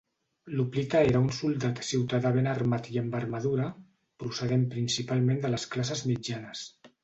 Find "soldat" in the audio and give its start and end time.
1.39-1.81